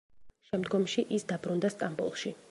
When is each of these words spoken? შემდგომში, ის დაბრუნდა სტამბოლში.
შემდგომში, 0.47 1.03
ის 1.17 1.25
დაბრუნდა 1.33 1.71
სტამბოლში. 1.75 2.35